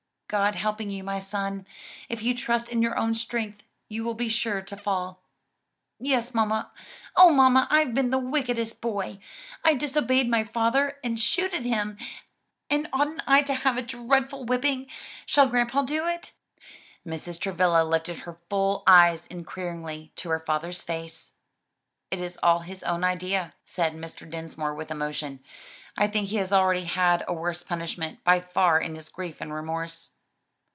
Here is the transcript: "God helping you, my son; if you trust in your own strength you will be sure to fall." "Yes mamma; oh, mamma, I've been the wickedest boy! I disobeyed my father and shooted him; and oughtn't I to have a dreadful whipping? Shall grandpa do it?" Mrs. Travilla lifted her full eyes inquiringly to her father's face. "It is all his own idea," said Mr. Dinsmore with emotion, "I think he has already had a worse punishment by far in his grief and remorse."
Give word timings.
"God 0.39 0.55
helping 0.55 0.89
you, 0.89 1.03
my 1.03 1.19
son; 1.19 1.67
if 2.07 2.23
you 2.23 2.33
trust 2.33 2.69
in 2.69 2.81
your 2.81 2.97
own 2.97 3.13
strength 3.13 3.63
you 3.89 4.05
will 4.05 4.13
be 4.13 4.29
sure 4.29 4.61
to 4.61 4.77
fall." 4.77 5.21
"Yes 5.99 6.33
mamma; 6.33 6.71
oh, 7.17 7.31
mamma, 7.31 7.67
I've 7.69 7.93
been 7.93 8.11
the 8.11 8.17
wickedest 8.17 8.79
boy! 8.79 9.19
I 9.65 9.73
disobeyed 9.73 10.29
my 10.29 10.45
father 10.45 10.97
and 11.03 11.19
shooted 11.19 11.65
him; 11.65 11.97
and 12.69 12.87
oughtn't 12.93 13.23
I 13.27 13.41
to 13.41 13.53
have 13.53 13.75
a 13.75 13.81
dreadful 13.81 14.45
whipping? 14.45 14.87
Shall 15.25 15.49
grandpa 15.49 15.81
do 15.81 16.07
it?" 16.07 16.31
Mrs. 17.05 17.37
Travilla 17.37 17.83
lifted 17.83 18.19
her 18.19 18.37
full 18.49 18.83
eyes 18.87 19.27
inquiringly 19.27 20.13
to 20.15 20.29
her 20.29 20.39
father's 20.39 20.81
face. 20.81 21.33
"It 22.09 22.19
is 22.21 22.39
all 22.41 22.59
his 22.59 22.83
own 22.83 23.03
idea," 23.03 23.53
said 23.65 23.95
Mr. 23.95 24.29
Dinsmore 24.29 24.75
with 24.75 24.91
emotion, 24.91 25.43
"I 25.97 26.07
think 26.07 26.29
he 26.29 26.37
has 26.37 26.53
already 26.53 26.85
had 26.85 27.25
a 27.27 27.33
worse 27.33 27.63
punishment 27.63 28.23
by 28.23 28.39
far 28.39 28.79
in 28.79 28.95
his 28.95 29.09
grief 29.09 29.41
and 29.41 29.53
remorse." 29.53 30.11